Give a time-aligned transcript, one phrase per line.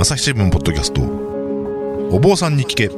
[0.00, 1.02] 朝日新聞ポッドキャスト。
[2.14, 2.88] お坊さんに聞け。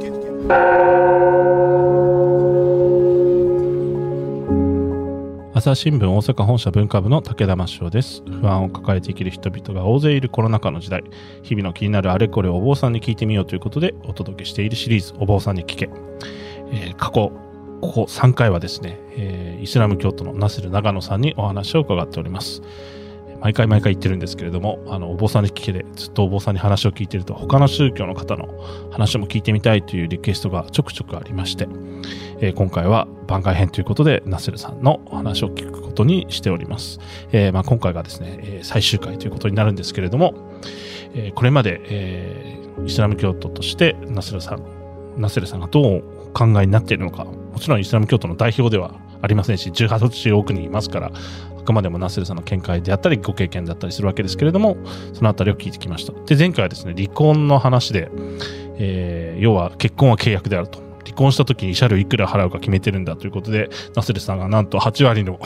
[5.55, 8.21] 朝日新聞大阪本社文化部の武田真翔です。
[8.23, 11.03] 不安を抱えて生きる人々が大勢いるコロナ禍の時代。
[11.41, 15.89] 日々の気になるあれこれをお坊さんに聞いてみようということでお届けしているシリーズお坊さんに聞け、
[16.71, 17.31] えー過去
[17.81, 22.61] ここ3回はですね、えーイスラム教徒のナセル長野さんにお話を伺っております。
[23.41, 28.47] 毎回毎回言ってるんですけれども、あの、お坊さんに聞けで、ずっとお坊さんに話を聞いてると、他の宗教の方の
[28.91, 31.67] 話も聞いてみたいというリクエストがちょくちょくありまして、
[32.39, 36.99] えー今回は番外編ということで、ナセルさんのお話を聞くことにしております。
[37.31, 40.33] えーまあ、今回がですね、えー最終回ということになるんですけれども、
[41.15, 44.63] えーこれまで、えーイスラム教徒としてナセルさん、
[45.17, 51.11] ナセルさんがどうお考えになっているのか、もちろんイスラム教徒の代表ではありませんし、18億人いますから、
[51.61, 54.77] あくまでもナセルさんの見解であったり、ご経験だったりするわけですけれども、
[55.13, 56.13] そのあたりを聞いてきました。
[56.25, 58.09] で、前回はですね、離婚の話で、
[58.77, 60.79] えー要は結婚は契約であると。
[61.03, 65.39] 離婚した時に慰謝料いくら払うか決めてるんだということで、ナセルさんがなんと8割の、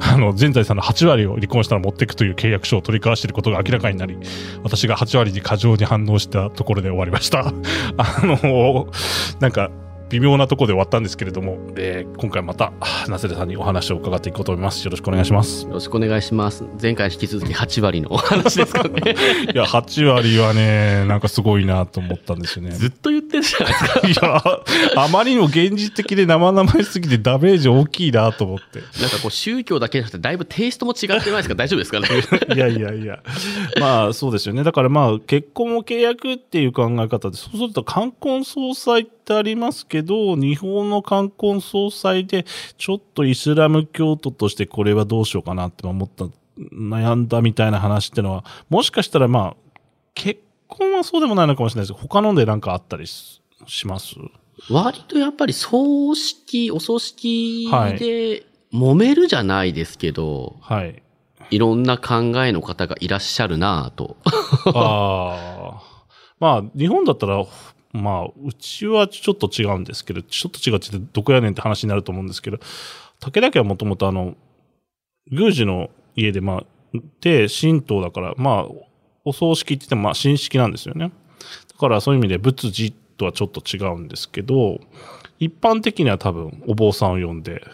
[0.00, 4.16] あの、全財産の8割を離婚したら持っていくという契約書を取り交わしていることが明らかになり、
[4.62, 7.52] 私が8割に過剰に反応したところで終わりました。
[7.98, 8.88] あの、
[9.40, 9.70] なんか、
[10.10, 12.72] 微妙なところで終わったんですけれども、えー今回また、
[13.08, 14.84] ナセルさんにお話を伺っていこうと思います。
[14.84, 15.66] よろしくお願いします。
[15.66, 16.64] よろしくお願いします。
[16.80, 19.16] 前回に引き続き8割のお話ですかね。
[19.52, 22.70] いや、8割はね、なんかすごいなと思ったんですよね。
[22.70, 23.72] ずっと言ってるじゃない
[24.08, 24.28] ですか。
[24.28, 24.34] い
[24.96, 28.80] や、あまりにも現実的で生々しすぎてダメージ大きいなと思って。
[29.00, 31.54] なんかこう宗教だけじゃなくてだいぶテイストも違ってないですか？
[31.54, 32.00] 大丈夫ですか？
[32.00, 32.08] ね
[32.54, 33.18] いやいやいや。
[33.80, 34.62] まあそうですよね。
[34.62, 42.44] だからまあ結婚を契約っていう考え方で、そうすると冠婚葬祭ってありますけど、日本の冠婚葬祭で
[42.76, 46.26] ちょっとイスラム教徒としてこれはどうしようかなって思った、
[46.58, 49.80] 悩んだみたいな話ってのは、もしかしたらまあ、
[50.14, 54.16] 結婚はそうでもないのかもしれないですけど、他のでなんかあったりしします？
[54.68, 61.02] 割とやっぱり葬式、お葬式はいで揉めるじゃないですけど、はい。
[61.50, 64.16] い、ろんな考えの方がいらっしゃるなぁと。
[64.66, 65.82] ああ。
[66.40, 67.44] まあ、日本だったら、
[67.94, 72.58] まあ、うちはちょっと違うんですけど、ちょっと違うってどこやねんって話になると思うんですけど、
[73.20, 74.34] 武田家はもともとあの、
[75.30, 78.68] 宮司の家で、まあ、で、神道だから、まあ、
[79.24, 81.12] お葬式って言っても、まあ、神式なんですよね。
[81.72, 84.80] だから、そういう意味で仏事とはちょっと違うんですけど、
[85.38, 87.64] 一般的には多分、お坊さんを呼んで、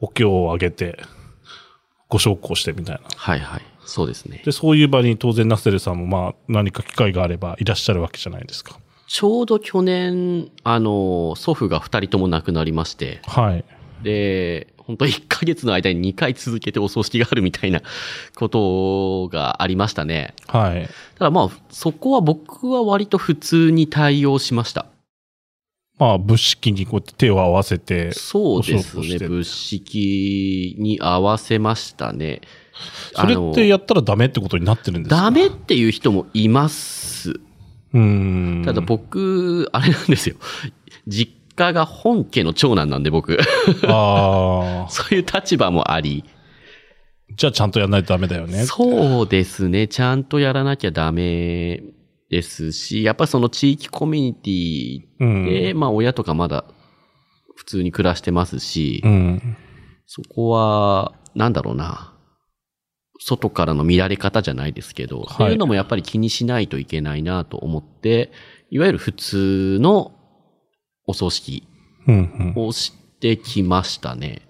[0.00, 0.98] お経をあげて、
[2.08, 3.02] ご焼香してみたいな。
[3.14, 3.62] はいはい。
[3.84, 4.42] そうですね。
[4.44, 8.78] で、そういう場に当然ナセルさんもまあ何か機会があればいらっしゃるわけじゃないですか。
[9.06, 13.64] ちょうど去年、あの、祖父が2人とも亡くなりまして、はい。
[14.02, 17.82] で、本当1ヶ月の間に2回続けてお葬式があるみたいな
[18.34, 20.34] ことがありましたね。
[20.48, 20.88] はい。
[21.18, 24.86] ただまあ、そこは僕は割と普通に対応しました。
[25.98, 29.02] まあ仏式にこうやって手を合わせて、そうですね。
[29.02, 32.40] お焼香して物式に合わせましたね。
[33.14, 35.22] それってやったらダメってことになってるんですか？
[35.22, 37.38] ダメっていう人もいます。
[37.92, 38.62] うーん。
[38.64, 40.36] ただ僕、あれなんですよ。
[41.06, 43.38] 実家が本家の長男なんで僕、
[43.86, 44.88] ああ。
[44.90, 46.24] そういう立場もあり、
[47.36, 48.64] じゃあちゃんとやらないとダメだよね。
[48.64, 49.88] そうですね。
[49.88, 51.82] ちゃんとやらなきゃダメ
[52.28, 55.44] ですし、やっぱりその地域コミュニティうん。
[55.46, 56.64] で、まあ親とかまだ
[57.56, 59.56] 普通に暮らしてますし、うん。
[60.06, 62.11] そこは、なんだろうな。
[63.24, 68.32] 外からの見られ方じゃないですけど、いそういうのもやっぱり気にしないといけないなと思って、
[68.70, 70.12] いわゆる普通の
[71.06, 71.66] お葬式
[72.06, 72.54] うん。
[72.56, 72.66] うん。
[72.66, 74.42] をしてきましたね。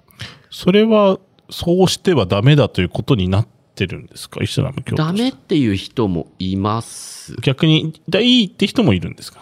[0.50, 1.18] それは、
[1.50, 4.42] そうしてはダメだということになってるんですか？
[4.42, 7.36] イスラム教ダメっていう人もいます。
[7.42, 9.40] 逆に、だいいって人もいるんですか？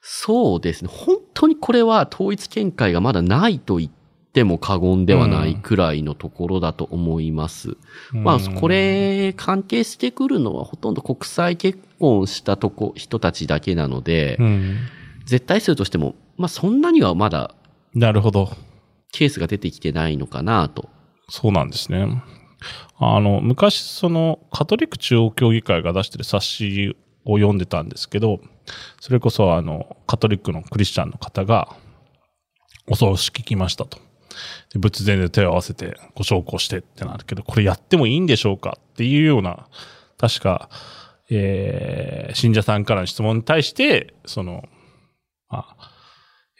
[0.00, 0.90] そうですね。
[0.92, 3.97] 本当にこれは統一見解がまだないと言って
[4.44, 7.76] も過言ではないくらいのところだと思います。
[8.12, 14.76] まあ、これ、関係してくるのはほとんど国際結婚したとこ、人たちだけなので、うん。
[15.26, 17.54] 絶対数としても、まあそんなにはまだ
[17.94, 18.50] なるほど。
[19.12, 20.88] ケースが出てきてないのかなと。
[21.28, 22.22] そうなんですね。
[22.98, 28.40] あの、昔、その、カトリック中央協議会が出してる冊子を読んでたんですけど、
[29.00, 31.76] それこそ、あの、カトリックのクリスチャンの方が、
[32.86, 33.98] お葬式来ましたと。
[34.72, 39.66] で仏前で手を合わせてご焼香してってなるけど、これやってもいいんでしょうかっていうような、
[40.18, 40.68] 確か、
[41.30, 44.64] えー、信者さんからの質問に対して、その、
[45.48, 45.90] まあ、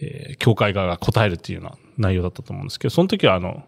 [0.01, 3.65] えー教会側が答えるっていうような内容だったと思うんですけど、その時はあの、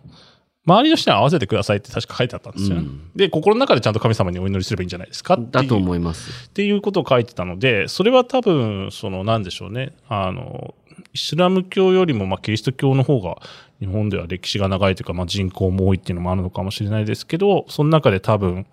[0.67, 2.83] 周りの人に合わせてくださいって確か書いてあったんですよね。
[2.83, 6.49] うんで、心の中でちゃんと神様にお祈りすればいいんじゃないですかだと思います。
[6.49, 9.95] っていうことを書いてたので、それは多分、その、なんでしょうね。
[10.09, 10.75] あの、
[11.13, 13.39] イスラム教よりも、まあ、キリスト教の方が、
[13.81, 18.67] 日本では歴史が長いというか、まあ、人口も多いっていうのもあるのかもしれないですけど、その中で多分、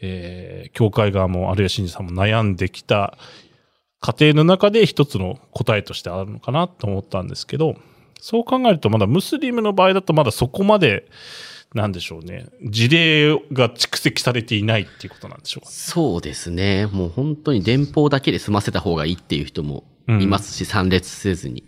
[0.00, 3.16] えー、教会側も、あるいは信者さんも悩んできた
[4.00, 7.76] 過程の中で一つの答えとしてあるのかなと思ったんですけど、
[8.20, 11.08] そう考えると、まだムスリムの場合だと、まだそこまで、
[11.74, 12.46] なんでしょうね。
[12.64, 15.70] 事例が蓄積されていないっていうことなんでしょうか。
[15.70, 16.86] そうですね。
[16.86, 21.64] もう本当に電報だけで済ませた方がいいっていう人もいますし、参列せずに。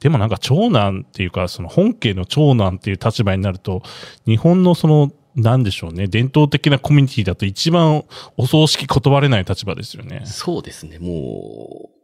[0.00, 3.82] でもなんか長男っていうか、その本家の長男っていう立場になると、
[4.26, 8.04] 日本のその、なんでしょうね、伝統的なコミュニティだと一番
[8.36, 10.22] お葬式断れない立場ですよね。
[10.24, 10.98] そうですね。
[10.98, 11.98] もう、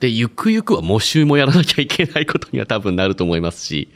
[0.00, 3.90] で、ゆくゆくは募集もやらなきゃいけないことには多分なると思いますし、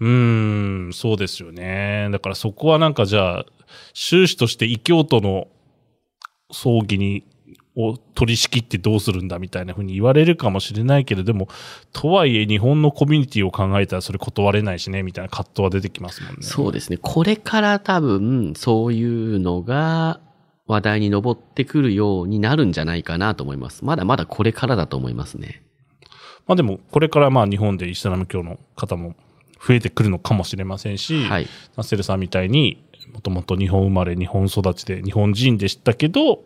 [0.00, 2.08] うーん、そうですよね。
[2.10, 3.46] だからそこはなんかじゃあ、
[3.92, 5.48] 収支として異教徒の
[6.50, 7.24] 葬儀に、
[7.76, 11.48] を取り仕切ってどうするんだみたいな風に言われるかもしれないけれども、
[11.92, 16.36] とはいえ日本のコミュニティを考えたらそれ断れないしね、みたいな葛藤は出てきますもんね。
[16.42, 16.98] そうですね。
[17.00, 20.20] これから多分、そういうのが
[20.66, 23.84] 話題に上ってくるようになるんじゃないかなと思います。
[23.84, 25.62] まだまだこれからだと思いますね。
[26.46, 29.14] まあでも、これからまあ日本でイスラム教の方も
[29.66, 31.48] 増えてくるのかもしれませんし、はい。
[31.76, 36.44] ナッセルさんみたいに、もともと日本生まれ、日本育ちで日本人でしたけど、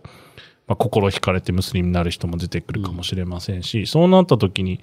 [0.68, 4.80] まあ、心惹かれてムスリムになる人も出てくるかもしれませんし、そうなった時に、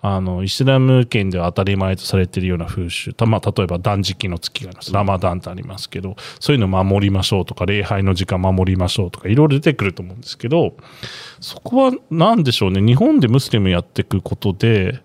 [0.00, 4.92] あの、イスラム圏では当たり前とされているような風習、たまあ、例えば断食の月があります。
[4.92, 10.76] ラマダンってありますけど、そういうのを守りましょうとか、礼拝の時間守りましょうとか、いろいろ出てくると思うんですけど、
[11.40, 12.80] そこは何でしょうね。
[12.80, 15.00] 日本でムスリムやっていくことで、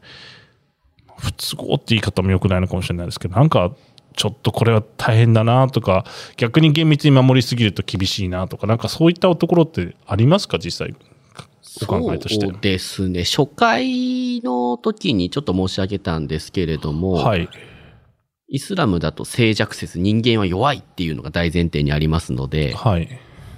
[1.17, 3.71] 不都合って言い方も良くないのかもしれないですけど、なんか、
[4.15, 6.05] ちょっとこれは大変だなとか、
[6.37, 10.95] 逆に厳密に守りすぎると厳しいなとか、なんかそういったところってありますか、実際。
[11.83, 13.23] お考えとしてそうですね。
[13.23, 17.47] 初回の時にちょっと申し上げたんですけれども、はい。
[18.49, 23.07] イスラムだと静寂説、人間は弱いっていうのが大前提にありますので、はい。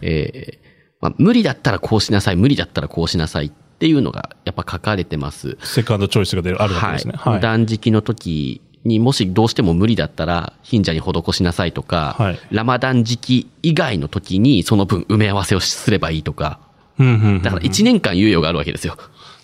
[0.02, 0.64] えー
[1.04, 5.58] まあ、無理だったらこうしなさい、無理だったらこうしなさいっていうのがやっぱ書かれてます。
[5.62, 7.16] セカンドチョイスが出る、あるわけですね。
[7.18, 7.42] はい。
[7.42, 16.60] 断食の時にもしどうしても無理だったら、貧者に施しなさいとか、はいラマダン時期以外の時にその分埋め合わせをすればいいとか、
[17.00, 18.98] うんうんうんだから1年間猶予があるわけですよ。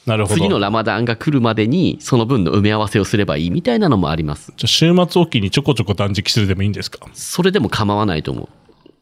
[0.05, 0.35] なるほど。
[0.35, 4.53] 次のラマダンが来るまでにその分の埋め合わせをすればいいみたいなのもあります。
[4.57, 6.99] じゃあ週末おきにちょこちょこ断食するでもいいんですか？
[7.13, 8.49] それでも構わないと思う。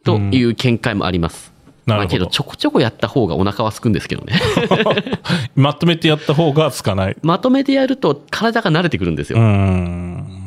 [0.03, 1.53] という見解もあります。
[1.87, 4.39] まあけどちょこちょこやった方がお腹は空くんですけどね。
[5.55, 7.17] まとめてやった方がつかない。
[7.21, 9.39] まとめてやると体が慣れてくるんですよ。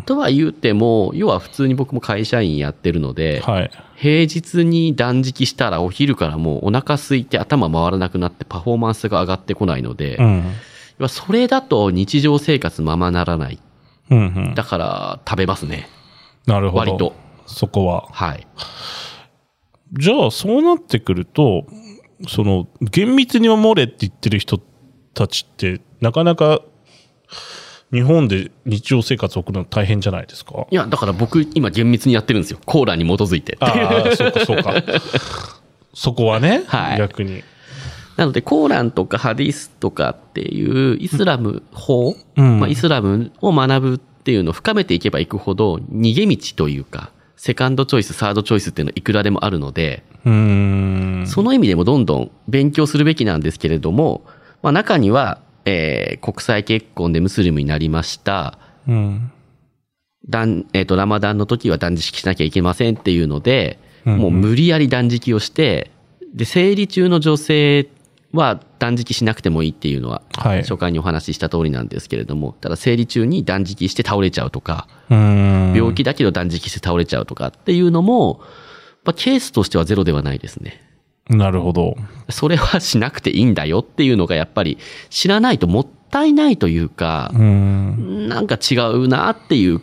[0.05, 3.71] とは言うても、要は普通に僕も会社員やってるので、はい。
[3.97, 10.45] 平日に断食したらお昼からもうお腹空いて頭回らなくなってパフォーマンスが上がってこないので、うん。
[10.99, 13.59] 要はそれだと日常生活ままならない。
[14.11, 14.55] うんうん。
[14.55, 15.89] だから食べますね。
[16.47, 16.79] なるほど。
[16.79, 17.15] 割と。
[17.47, 18.07] そこは。
[18.13, 18.47] はい。
[19.93, 21.67] じゃあ、そうなってくると、
[22.29, 24.61] その、厳密に守れって言ってる人
[25.15, 26.61] たちって、なかなか、
[27.93, 30.67] 日本で日常生活を送るの大変じゃないですか？
[30.71, 32.61] いや、だから僕今厳密にやってるんですよ。
[32.65, 33.57] コーラに基づいて。
[33.59, 34.75] ああ、そうか、そうか。
[35.93, 37.43] そこはね、はい逆に。
[38.17, 47.11] なので、コーランとかハディスとかっていうイスラム法、うんまあ、イスラムを学ぶっていうのを深めていけばいくほど、逃げ道というか、
[47.43, 50.03] セカンドチョイス、サードチョイスっていうのはいくらでもあるので。
[51.27, 54.27] その意味でもどんどん勉強するべきなんですけれども、
[54.61, 58.59] まあ、中には、えー国際結婚でムスリムになりました。
[58.87, 59.33] うん。
[60.29, 65.91] 断えっ、と、ラマダンの時は断食しなきゃいけませんっていうので、うんうんもう無理やり断食をして、
[66.35, 67.89] で、生理中の女性
[68.33, 70.63] は断食しなくてもいいっていうのは、はい。
[70.63, 74.87] 初回にお話しした通りなんですけれども、ただ生理中に断食して倒れちゃうとか。
[75.09, 78.41] 病気だけど断食して倒れちゃうとかっていうのも、
[79.05, 80.83] まあ、ケースとしてはゼロではないですね。
[81.29, 81.97] なるほど。
[82.29, 84.79] それはしなくていいんだよっていうのがやっぱり
[85.11, 88.29] 知らないともったいないというかう、ん。
[88.29, 89.81] なんか違うなっていう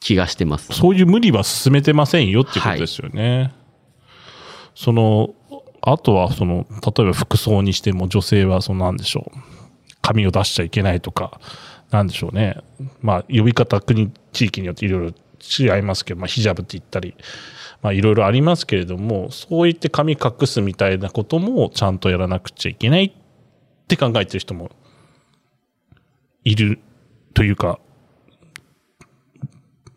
[0.00, 0.72] 気がしてます。
[0.72, 3.52] そういう無理は進めてませんよっていうことですよね。
[4.74, 5.34] その、
[5.86, 9.38] あとはその、例えば服装にしても女性はそのなんでしょう。
[10.02, 11.40] 髪を出しちゃいけないとか、
[11.92, 12.56] なんでしょうね。
[13.00, 15.14] まあ、呼び方、国、地域によっていろい
[15.60, 17.14] ろ違いますけど、まあ、ヒジャブって言ったり、
[17.82, 24.72] まあ、いろいろありますけれども、そう言って髪隠すみたいなこともちゃんとやらなくちゃいけないって考えてる人も
[26.42, 26.80] いる
[27.32, 27.78] というか、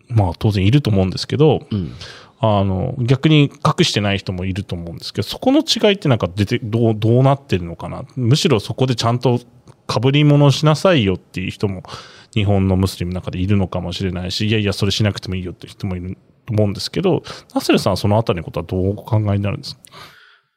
[0.08, 1.94] まあ当然いると思うんですけど、うん。
[2.42, 8.06] あの、逆に隠してない人もいると思うんですけど、そこの違いってなんか出て、どう、どうなってるのかな？
[8.16, 9.40] むしろそこでちゃんと
[9.92, 11.84] 被り物しなさいよっていう人も、
[12.34, 19.82] 日本のムスリムの中でいるのかもしれないし、いやいや、それしなくてもいいよっていう人もいると思うんですけど、ナセルさんはそのあたりのことはどうお考えになるんですか？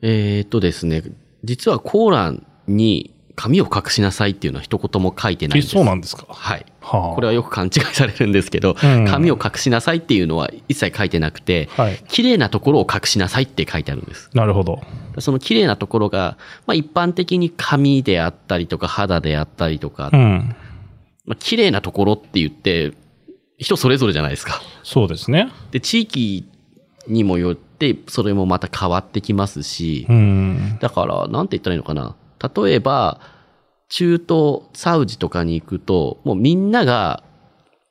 [0.03, 1.03] えーっとですね、
[1.43, 5.73] 実はコーランに髪を隠しなさいっていうのは一言も書いてないんえ、です。
[5.73, 6.27] そうなんですか？
[6.29, 6.67] はい。
[6.81, 7.15] はあ。
[7.15, 12.03] これはよく勘違いされるんですけど、うん髪を隠しなさいっていうのは一切書いてなくて、はい。
[12.09, 14.31] 綺麗なところを隠しなさいって書いてあるんです。
[14.35, 14.81] なるほど。
[15.19, 16.37] その綺麗なところが、
[16.67, 20.55] まあ一般的に髪であったりとか肌であったりとか、うん。
[21.25, 22.93] まあ綺麗なところって言って、
[23.59, 24.61] 人それぞれじゃないですか。
[24.83, 25.51] そうですね。
[25.71, 26.49] で、地域
[27.07, 30.79] にもよって、それもまた変わってきますしう、ん。
[30.81, 32.17] だから、なんて言ったらいいのかな。
[32.43, 33.21] 例えば、
[33.89, 37.23] 中東、サウジとかに行くと、もうみんなが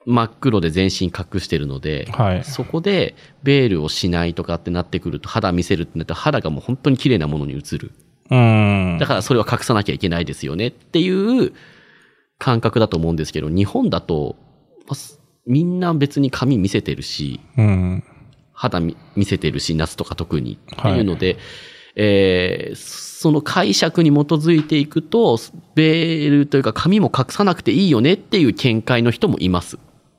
[0.06, 2.44] 真っ黒で全身隠してるので、はい。
[2.44, 7.92] そこでベールをしないとかってなってくると、肌見せるってなったら肌がもう本当に綺麗なものに映る。
[8.32, 8.98] うん。
[9.00, 11.54] だからそれは隠さなきゃいけないですよねっていう
[12.40, 14.36] 感覚だと思うんですけど、日本だと、
[15.46, 18.04] みんな別に髪見せてるし、うん。
[18.54, 21.38] 肌見見せてるし、夏とか特にっていうので、
[21.96, 25.38] えーその解釈に基づいていくと、
[25.76, 29.78] ベールというか髪も隠さなくていいよねっていう見解の人もいます。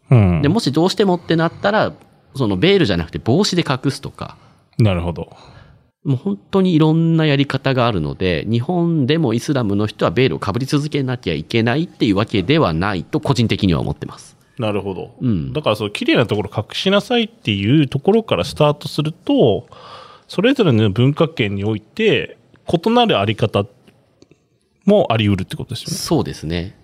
[0.09, 0.41] うん。
[0.41, 1.93] でもしどうしてもってなったら、
[2.37, 4.37] そのベールじゃなくて帽子で隠すとか、
[4.79, 5.37] なるほど。
[6.05, 14.37] もう本当にいろんなやり方があるので、日本でもイスラムの人はベールをかぶり続けなきゃいけないっていうわけではないと個人的には思ってます。
[14.59, 15.11] なるほど。
[15.21, 19.67] うんだからその綺麗なところ隠しなさいっていうところからスタートすると、
[20.33, 23.67] それぞれの文化圏において異なるあり方
[24.87, 25.95] もあり得るってことですよね。
[25.99, 26.75] そうですね。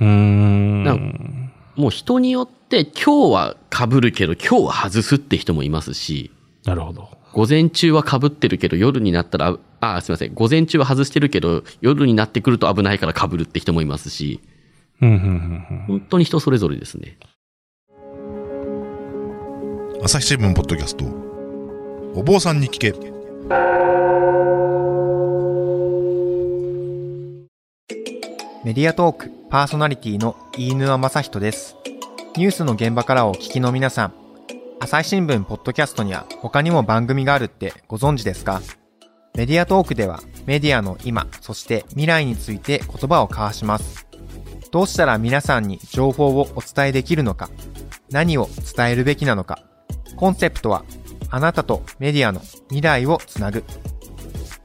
[0.00, 0.82] うーん。
[0.82, 6.30] なんもう人によって今日は被るけど今日は外すって人もいますし、
[6.64, 7.10] なるほど。
[7.34, 10.32] 午前中は被ってるけど夜になったら、あ、あすいません。
[10.32, 14.40] 午前中は外してるけど夜になってくると危ないから被るって人もいますし、
[15.02, 17.18] うん、うん、うん、本当に人それぞれですね。
[20.02, 21.29] 朝日新聞ポッドキャスト
[22.12, 22.92] お坊さんに聞け
[28.64, 31.76] メディアトークパーソナリティの飯沼正人です。
[32.36, 34.14] ニュースの現場からお聞きの皆さん、
[34.80, 38.60] 朝日新聞ポッドキャストには他にも番組があるってご存知ですか？
[39.36, 44.08] メディアトークではメディアの今、そして未来について言葉を交わします。
[44.72, 47.50] どうしたら皆さんに情報をお伝えできるのか、
[48.10, 49.60] 何を伝えるべきなのか、
[50.16, 50.84] コンセプトは
[51.30, 53.64] あなたとメディアの未来をつなぐ。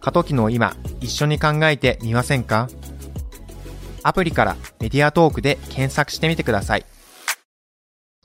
[0.02, 2.70] 過渡期の今、一緒に考えてみませんか？
[4.04, 6.86] アプリからメディアトークで検索してみてください。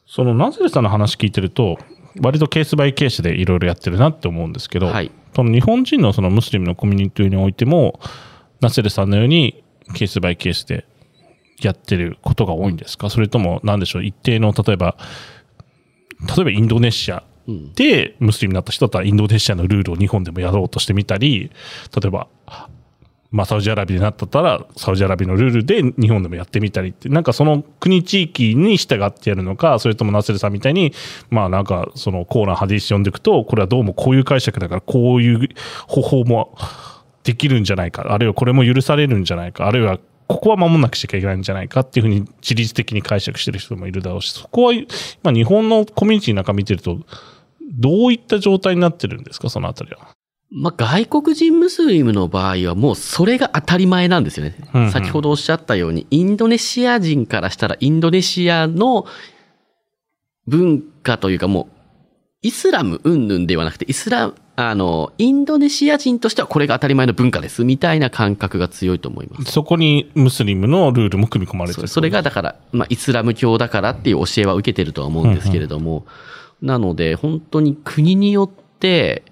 [0.07, 1.79] そのナゼルさんの話聞いてると、
[2.21, 5.11] 割とケースバイケースでいろいろやってるなって思うんですけど、はい。
[5.35, 8.01] その日本人のそのムスリムのコミュニティにおいても、
[8.61, 10.87] ナセルさんのようにケースバイケースで
[11.63, 13.09] やってることが多いんですか？
[13.09, 14.97] それとも、なんでしょう、一定の、例えば、
[16.37, 17.30] 例えばインドネシアうん。
[17.75, 21.51] でムスリムになった人だったらインドネシアのルールを日本でもやろうとしてみたり、
[21.95, 22.29] 例えば、
[23.31, 30.93] まあ、サウジアラビアになったら、サウジアラビアのルールで日本でもやってみたりって、なんかその国地域に従ってやるのか、それともナセルさんみたいに、
[31.31, 35.49] まあなんかそのコーランハディス読んでいくと、これはどうもこういう解釈だから、こういう
[35.87, 36.57] 方法も
[37.23, 44.75] できるんじゃないか、あるいはこれも許されるんじゃないか、あるいはここは守んなくちゃいけないんじゃないかっていうふうに自律的に解釈してる人もいるだろうし、そこは、
[45.23, 47.01] まあ日本のコミュニティなんか見てると、
[47.81, 50.15] どういった状態になってるんですか、そのあたりは？
[50.53, 54.57] まあ、外国人ムスリムの場合はもうそれが当たり前なんですよね。
[54.75, 59.07] うんうん先ほどおっしゃったように、インドネシア人からしたらインドネシアの
[60.47, 61.73] 文化というかもう、
[62.43, 69.53] イスラム云々ではなくて、イスラム、あの、インドネシア人としてはこれが当たり前の文化です、みたいな感覚が強いと思います。
[69.53, 71.87] そこにムスリムのルールも組み込まれてる。
[71.87, 76.07] そそれがだから、まあ、イスラム教だからっていう教えは受けてるとは思うんですけれども、
[76.63, 79.23] なので、本当に国によって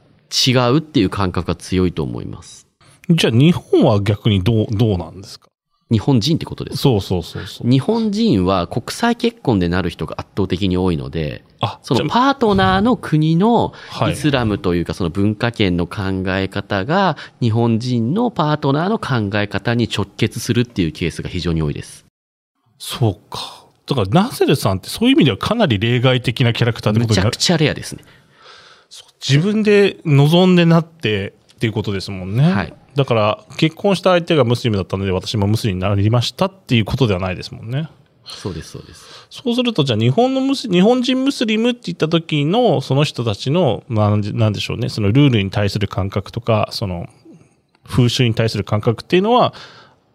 [0.46, 2.66] 違うっていう感覚が強いと思います。
[3.10, 5.48] じゃあ日本は逆にどう、どうなんですか？
[5.90, 6.76] 日本人ってことです。
[6.76, 7.70] そうそうそうそう。
[7.70, 22.04] 日本人は国際結婚でなる人が圧倒的に多いので、あ、そのパートナーの国のはいイスラムというかその文化圏の考え方が日本人のパートナーの考え方に直結するっていうケースが非常に多いです。
[22.78, 23.64] そうか。
[23.88, 27.28] だからナセルさんってそういう意味ではかなり例外的なキャラクターってことになる。
[27.28, 28.04] めちゃくちゃレアですね。
[29.26, 32.52] 自分で望んでなってっていうことですもんね。
[32.52, 37.88] はいだから結婚した相手がムスリムだったので私もムスリムになりましたっていうことではないですもんね。
[38.26, 39.04] そうです、そうです。
[39.30, 47.06] そうすると、じゃあ日本のムス、日本人ムスリムって言った時の、その人たちの、なんでなんでしょうね、そのルールに対する感覚とか、その、
[47.86, 49.54] 風習に対する感覚っていうのは、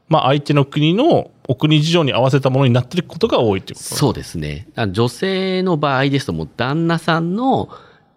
[0.09, 4.67] まあ相手の国のお国事情に合わせたものになってることが多いっていうことそうですね。
[4.75, 7.69] あ女性の場合ですと、もう旦那さんの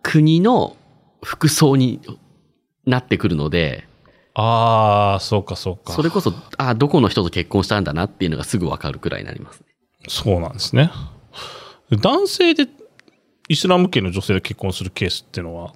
[0.02, 0.76] 国の
[1.22, 2.00] 服装に
[2.84, 3.88] なってくるので、
[4.34, 5.92] ああ、そうかそうか。
[5.92, 9.66] それこそ、あどこの人と結婚したんだなっていうのがすぐわかるくらいになりますね。
[10.08, 10.90] そうなんですね。
[11.90, 12.68] 男性で
[13.48, 15.72] イスラム系の女性で結婚するケースっていうのは、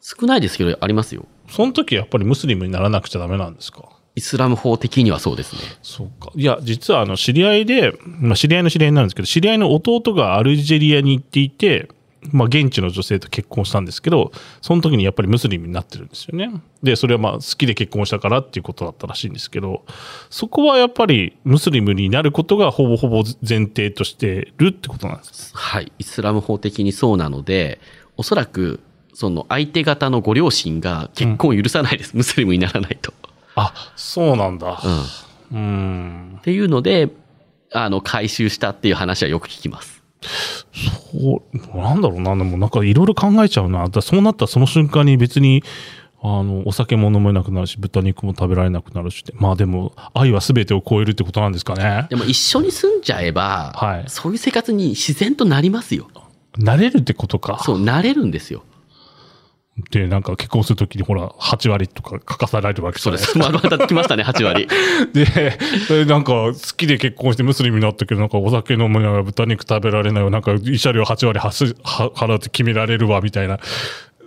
[0.00, 1.26] 少ないですけど、ありますよ。
[1.50, 3.88] その時やっぱりムスリムにならなくちゃダメなんですか？
[4.16, 5.60] イスラム法的にはそうですね。
[5.82, 6.32] そうか。
[6.34, 11.90] いや、実はあの、知り合いで、まあ、知り合いの知り合いなんですけど、知り合いの弟がアルジェリアに行っていて、
[12.32, 16.50] まあ、現地の女性と結婚したんですけど、その時にやっぱりムスリムになってるんですよね。
[16.82, 19.84] で、それはまあ、好きで結婚したからっていうことだったらしいんですけど、
[20.30, 25.58] そこはやっぱりムスリムになることがほぼほぼ前提としてるってことなんですか？
[25.58, 25.92] はい。
[25.98, 27.80] イスラム法的にそうなので、
[28.16, 28.80] おそらく、
[29.14, 32.16] その相手方のご両親が結婚を許さないです。
[32.16, 33.12] ムスリムにならないと。
[33.56, 34.80] あ、そうなんだ。
[35.52, 35.58] うん。
[35.58, 36.36] うん。
[36.38, 37.10] っていうので、
[37.72, 40.02] あの、回収したっていう話はよく聞きます。
[41.12, 43.88] そう、なんだろうな、でもなんかいろいろ考えちゃうな。
[43.88, 45.62] だそうなったらその瞬間に別に、
[46.22, 49.32] あの、お酒も飲めなくなるし、豚肉も食べられなくなるしって。
[49.36, 52.06] まあでも、愛は全てを超えるってことなんですかね。
[52.10, 56.08] でも一緒に住んじゃえば、はいそういう生活に自然となりますよ。
[56.58, 57.60] 慣れるってことか。
[57.62, 58.64] そう、なれるんですよ。
[59.90, 63.54] で、なんか結婚するときにほら、8割とか書かされるわけじゃないですそうです。
[63.54, 64.66] また来ましたね、 8割。
[65.12, 65.24] で、
[65.88, 73.60] でなんか好きで結婚してムスリムになったけど、なんかお酒飲むなら豚肉食べられないわ、なんか慰謝料8割はすは払って決められるわ、みたいな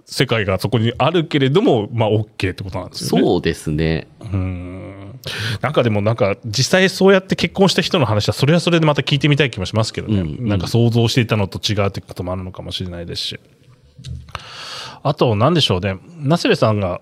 [0.05, 3.25] 世界がそこにあるけれども、まあ OK ってことなんですよね。
[3.25, 4.07] そうですね。
[4.21, 5.19] うん
[5.61, 10.21] なんかでもなんか実際そうやって結婚した人の話はそれはそれでまた聞いてみたい気もしますけどね。
[10.21, 13.39] うんうんなんか想像していたのと違うってこともあるのかもしれないですし。
[15.03, 15.99] あと何でしょうね。
[16.17, 17.01] ナセレさんが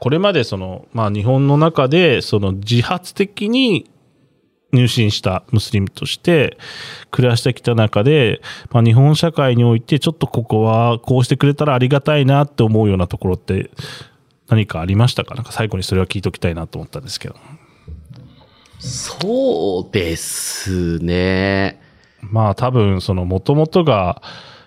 [0.00, 3.88] これまでその、まあ日本の中でその自発的に
[4.72, 6.56] 入信したムスリムとして
[7.10, 8.40] 暮らしてきた中で、
[8.70, 13.70] まあ日本社会においてちょっとここはこうしてくれたらありがたいなって思うようなところって
[14.48, 15.34] 何かありましたか？
[15.34, 17.36] なんか最後にそれは聞いときたいなと思ったんですけど。
[18.78, 21.80] そうですね。
[22.22, 24.22] まあ多分その元々が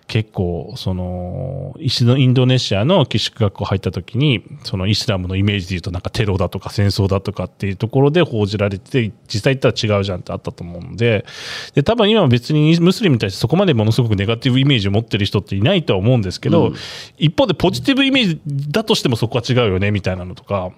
[0.07, 11.25] 結構そのイスインドネシアの寄宿学校入った時にそのイスラムのイメージで言うとなんかテロだとか戦争だとかっていうところで報じられて実際言ったら違うじゃんってあったと思うので
[11.73, 16.75] で多分今は別にムスリムに対してそこまでものすごくネガティブイメージを持ってる人っていないとは思うんですけど、うん。
[17.17, 20.71] 一方でポジティブイメージだとしてもそこは違うよねみたいなのとか。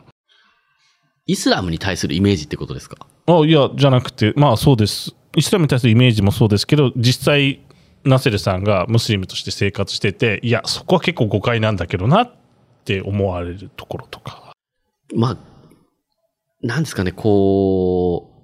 [1.26, 3.06] イスラムに対するイメージってことですか？
[3.26, 5.14] あいや、じゃなくて、まあそうです。
[5.36, 7.60] イスラムに対するイメージもそうですけど、実際、
[8.04, 12.32] ナセルさんがムスリムとして生活してて、いや、そこは結構誤解なんだけどなっ
[12.86, 14.54] て思われるところとか。
[15.16, 15.38] まあ、
[16.62, 18.38] なんですかね、こう、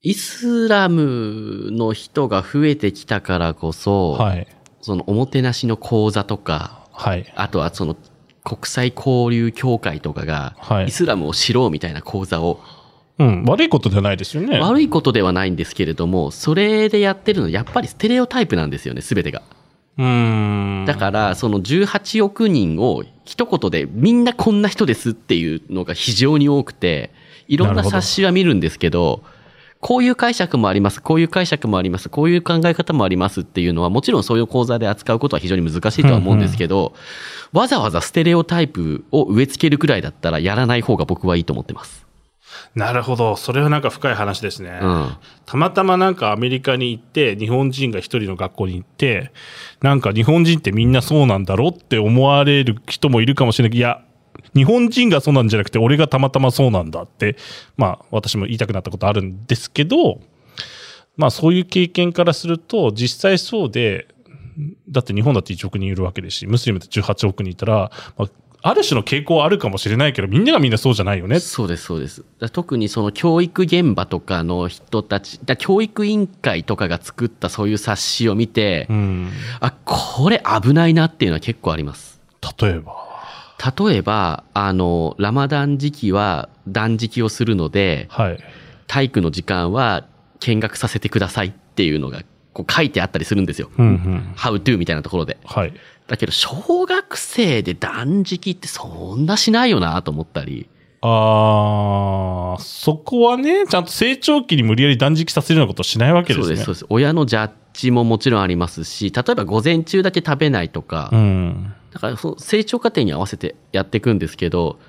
[0.00, 4.46] イスラムの人が増えてきたからこそ、はい。
[4.80, 7.32] そのおもてなしの講座とか、はい。
[7.36, 7.96] あとはその
[8.44, 12.60] 国際交流協会とかが、はいイスラムを知ろうみたいな講座を、
[13.18, 13.44] うん。
[13.44, 14.58] 悪いことじゃないですよね。
[14.58, 19.42] 悪いことではないんですけれども、それでやってるのはやっぱりステレオタイプなんですよね、すべてが。
[19.98, 20.84] うーん。
[20.86, 27.10] だから、その18億人を一言でみんなこんな人ですっていうのが非常に多くて、
[27.48, 29.22] いろんな冊子は見るんですけど、
[29.80, 36.94] こういう解釈もあります、こういう解釈もあります、こういう考え方もありますっていうのは、もちろんそういう講座で扱うことは非常に難しいとは思うんですけど、
[37.52, 42.07] わざわざステレオタイプを植え付けるくらいだったらやらない方が僕はいいと思ってます。
[42.74, 43.36] なるほど。
[43.36, 44.78] それはなんか深い話ですね。
[44.82, 45.16] うん。
[45.46, 49.32] たまたまなんかアメリカに行って、日本人が一人の学校に行って、
[49.82, 54.02] なんか日本人ってみんなそうなんだろうって思われる人もいるかもしれないいや、
[54.54, 57.36] 日本人がそうなんじゃなくて、俺がたまたまそうなんだって、
[57.76, 60.20] まあ私も言いたくなったことあるんですけど、
[61.16, 64.08] まあそういう経験からすると、実際そうで、
[64.88, 68.28] だって日本だって1億人いるわけですし、ムスリムって18億人いたら、まあ、
[68.60, 71.38] ある種の傾向はあるかもしれないけど、みんながみんなそうじゃないよね。
[71.38, 72.24] そうです、そうです。
[72.40, 79.30] だ特にその教育現場とかの人たち、だ教育委員会とかが作ったそういう冊子を見て、うん。
[79.60, 82.20] あ、これ危ないなっていうのは結構あります。
[82.60, 82.94] 例えば？
[83.88, 88.38] 例えば、あの、ラマダン時期は断食をするので、はい。
[88.86, 90.06] 体育の時間は
[90.40, 93.70] 見学させてくださいっていうのがこう書いてあったりするんですよ。
[93.76, 94.34] うんうん。
[94.36, 95.38] How to みたいなところで。
[95.44, 95.72] はい。
[96.08, 100.68] だけど、小学生で断食ってそんなしないよなと思ったり。
[101.00, 106.44] あー、そこはね、ちゃんと成長期に無理やり断食させるようなことをしないわけですね。
[106.44, 106.86] そうです、そうです。
[106.88, 111.74] 親のジャッジももちろんありますし、例えば午前中だけ食べないとか、うん。
[111.92, 114.80] だからその成長過程に合わせてやっていくんですけど、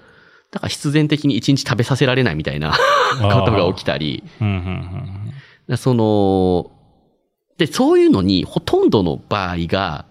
[0.51, 5.34] だから必然的に一日食べさせられないみたいなことが起きたり、うんうんうん
[5.67, 6.71] でその、
[7.60, 10.05] で、そういうのにほとんどの場合が、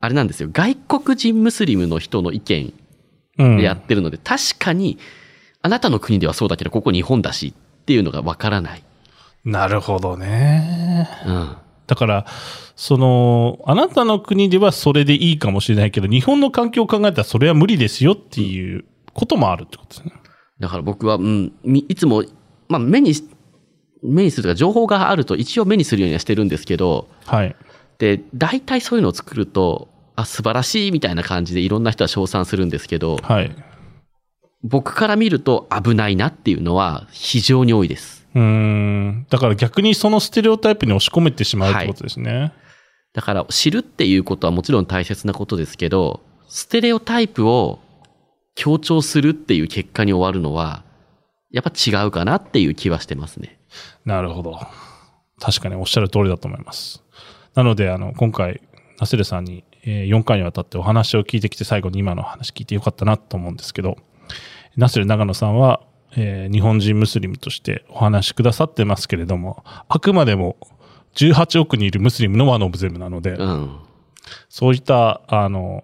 [0.00, 2.72] あれなんですよ、外国人ムスリムの人の意見
[3.38, 3.56] うん。
[3.56, 4.98] でやってるので、確かに、
[5.62, 8.82] あなたの国ではそうだけど、ここ日本だしっていうのがわからない。
[9.44, 11.08] なるほどね。
[11.24, 11.56] うん。
[11.86, 12.26] だから、
[12.76, 18.84] その、あなたの国ではそれでいいかもしれないけど、日本の環境を考えたらそれは無理ですよっていう
[19.14, 20.12] こともあるってことですね。
[20.60, 22.24] だから僕は、うん、みいつも、
[22.68, 23.24] まあ、目にし、
[24.02, 27.56] 目にするとか、情報があると一応目にするようにはしてるんですけど、はい。
[27.98, 33.54] で、大体そういうのを作ると、あ、素晴らしいみたいな感じでいろんな人は称賛するんですけど、はい。
[34.62, 38.26] 僕から見ると危ないなっていうのは非常に多いです。
[38.34, 39.26] うーん。
[39.30, 42.52] だから逆にそのステレオタイプに押し込めてしまうってことですね。
[43.12, 47.78] だから知るっていうことはもちろん大切なことですけど、ステレオタイプを
[48.54, 50.82] 強調するっていう結果に終わるのは、
[51.50, 53.60] やっぱ違うかなっていう気はしてますね。
[54.04, 54.58] なるほど。
[55.40, 57.04] 確かにおっしゃる通りだと思います。
[57.58, 58.60] なので、あの、今回、
[59.00, 63.96] ナセルさんに、えー4回にわたってお話を聞いてきて、最後に今の話聞いてよかったなと思うんですけど、
[64.76, 65.80] ナセル長野さんは、
[66.16, 70.56] えー日本人ムスリムとしてお話しくださってますけれども、あくまでも
[71.16, 73.76] 18億人いるムスリムのワンオブゼムなので、うん。
[74.48, 75.82] そういった、あの、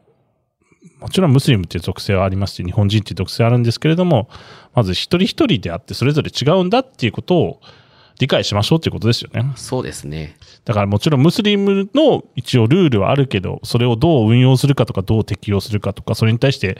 [1.00, 4.28] もちろんムスリムっていう属性はありますし、日本人っていう属性はあるんですけれども、
[4.74, 7.60] まず一人一人であってそれぞれ違うんだっていうことを
[8.20, 9.52] 理解しましょうっていうことですよね。
[9.56, 10.36] そうですね。
[10.64, 16.78] だからもちろんムスリムの一応ルールはあるけど、それをどう運用するかとか、どう適用するかとか、それに対して、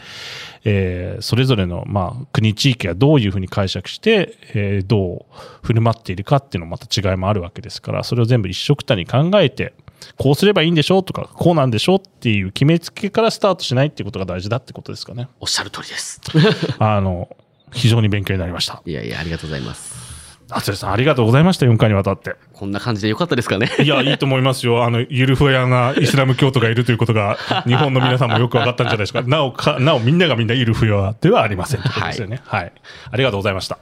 [0.64, 9.74] えーそれぞれの、まあ、国、地域がどういうふうに解釈して、えーどう振る舞っているかっていうのもまた違いもあるわけですから、それを全部一緒くたに考えて、
[10.18, 15.28] こうすればいいんでしょうとか、こうなんでしょうっていう決めつけからスタートしないっていうことが大事だってことですかね。
[15.40, 16.20] おっしゃる通りです。
[16.78, 17.28] あの、
[17.72, 18.82] 非常に勉強になりました。
[18.86, 20.03] いやいや、ありがとうございます。
[20.50, 22.36] あつれさん、ありがとうございました、4回にわたって。
[22.52, 23.70] こんな感じでよかったですかね。
[23.82, 24.84] いや、いいと思いますよ。
[24.84, 29.22] あの、ゆるふやなイスラム教徒がいるということが、日本の皆さんもよく分かったんじゃないですか。
[29.22, 32.40] なおか、なおみんながみんなゆるふやではありませんということですよね。
[32.44, 32.72] はい。
[33.10, 33.78] ありがとうございました。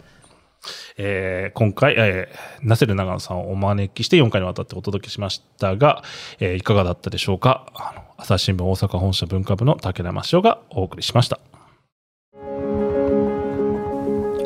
[0.96, 6.02] えー今回、えーナセル長野さんをお招きして4回にわたってお届けしましたが、
[6.38, 11.40] えーいかがだったでしょうかあの、朝日新聞大阪本社文化部の武田真潮がお送りしました。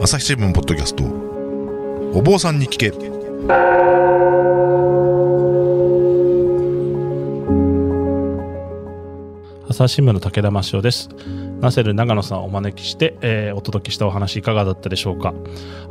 [0.00, 1.25] 朝日新聞ポッドキャスト
[2.14, 2.92] お坊さんに聞け
[9.68, 11.08] 朝日新聞の武田真潮です。
[11.60, 15.34] ナセル長野さんをお招きして、えーお届けしたお話いかがだったでしょうか。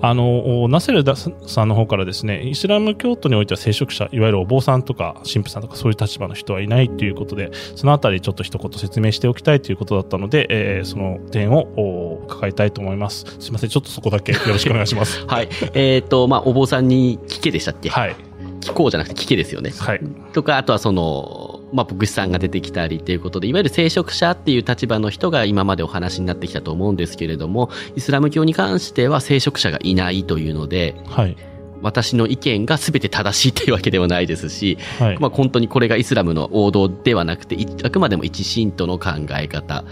[0.01, 13.25] あの、おナセルださんの方からですね、イスラム教徒においては聖職者、いわゆるお坊さんとか神父さんとかそういう立場の人はいないということで、そのあたりちょっと一言説明しておきたいということだったので、えーその点をお伺いたいと思います。
[13.39, 15.25] すいません、ちょっとそこだけよろしくお願いします。
[15.27, 15.49] はい。
[15.73, 17.89] えっ、と、まあ、お坊さんに聞けでしたっけ？
[17.89, 18.15] はい。
[18.61, 19.71] 聞こうじゃなくて聞けですよね。
[19.77, 19.99] はい。
[20.33, 31.35] とか、あとはその、まあ、牧師さんが出てきたりっていうことで、いわゆる聖職者っていう立場の人が今までお話になってきたと思うんですけれども、イスラム教に関しては聖職者がいないというので、はい。
[31.81, 35.19] 私の意見が全て正しいっていうわけではないですし、はい。
[35.19, 39.83] まあ、本当にこれがイスラムの王道ではなくて、いあくまでも一神徒の考え方。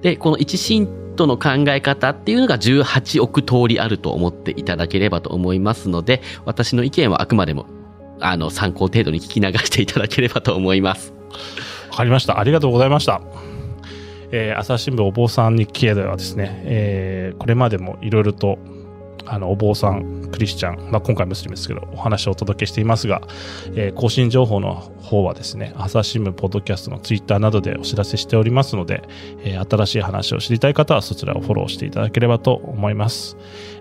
[0.00, 7.66] で、この一神徒の考え方っていうのが18億通りあると思っていただければと思いますので、私の意見はあくまでも、
[8.20, 11.12] あの、参考程度に聞き流していただければと思います。
[11.90, 12.38] わかりました。
[12.38, 13.20] ありがとうございました。
[14.32, 18.58] えー朝日新聞お坊さん日記ではですね、えーこれまでもいろいろと、
[19.32, 23.22] あの、お坊さん、クリスチャン、まあ、今回ムスリムですけど、お話をお届けしていますが、
[23.76, 29.02] えー更新情報の方はですね、朝日新聞ポッドキャストのツイッターなどでお知らせしておりますので、
[29.44, 33.36] えー新しい話を知りたい方はそちらをフォローしていただければと思います。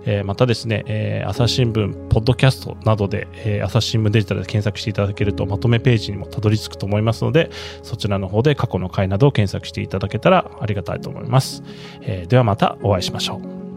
[0.05, 7.49] えーまたですね、えー朝日新聞ポッドキャストなどで、えー朝日新聞デジタルで検索していただけるとまとめページにもたどり着くと思いますので、
[7.81, 11.63] そちらの方で過去の回などを検索していただけたらありがたいと思います。
[12.01, 13.68] えーではまたお会いしましょう。